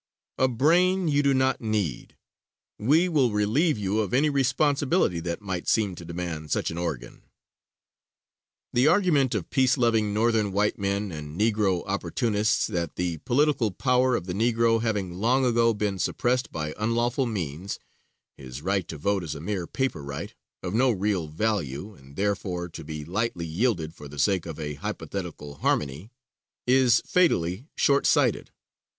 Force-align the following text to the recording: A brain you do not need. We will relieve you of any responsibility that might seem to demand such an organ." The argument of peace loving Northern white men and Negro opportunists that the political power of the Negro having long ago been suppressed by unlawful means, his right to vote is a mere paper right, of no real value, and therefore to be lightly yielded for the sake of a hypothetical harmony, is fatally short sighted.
A 0.39 0.47
brain 0.47 1.07
you 1.07 1.21
do 1.21 1.31
not 1.31 1.61
need. 1.61 2.17
We 2.79 3.07
will 3.07 3.31
relieve 3.31 3.77
you 3.77 3.99
of 3.99 4.15
any 4.15 4.31
responsibility 4.31 5.19
that 5.19 5.43
might 5.43 5.67
seem 5.67 5.93
to 5.93 6.03
demand 6.03 6.49
such 6.49 6.71
an 6.71 6.79
organ." 6.79 7.21
The 8.73 8.87
argument 8.87 9.35
of 9.35 9.51
peace 9.51 9.77
loving 9.77 10.11
Northern 10.11 10.51
white 10.51 10.79
men 10.79 11.11
and 11.11 11.39
Negro 11.39 11.83
opportunists 11.85 12.65
that 12.65 12.95
the 12.95 13.19
political 13.19 13.69
power 13.69 14.15
of 14.15 14.25
the 14.25 14.33
Negro 14.33 14.81
having 14.81 15.13
long 15.19 15.45
ago 15.45 15.71
been 15.71 15.99
suppressed 15.99 16.51
by 16.51 16.73
unlawful 16.79 17.27
means, 17.27 17.77
his 18.37 18.63
right 18.63 18.87
to 18.87 18.97
vote 18.97 19.23
is 19.23 19.35
a 19.35 19.39
mere 19.39 19.67
paper 19.67 20.01
right, 20.03 20.33
of 20.63 20.73
no 20.73 20.89
real 20.89 21.27
value, 21.27 21.93
and 21.93 22.15
therefore 22.15 22.69
to 22.69 22.83
be 22.83 23.05
lightly 23.05 23.45
yielded 23.45 23.93
for 23.93 24.07
the 24.07 24.17
sake 24.17 24.47
of 24.47 24.59
a 24.59 24.73
hypothetical 24.73 25.57
harmony, 25.57 26.11
is 26.65 27.03
fatally 27.05 27.67
short 27.75 28.07
sighted. 28.07 28.49